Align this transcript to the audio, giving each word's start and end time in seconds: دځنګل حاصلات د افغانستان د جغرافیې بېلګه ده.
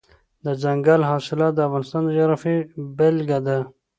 دځنګل 0.43 1.01
حاصلات 1.09 1.53
د 1.55 1.59
افغانستان 1.67 2.01
د 2.05 2.09
جغرافیې 2.17 2.55
بېلګه 2.97 3.39
ده. 3.47 3.57